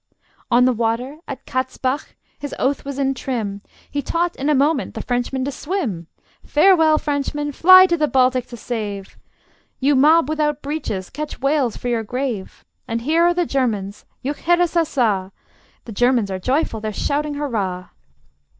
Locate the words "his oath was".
2.39-2.97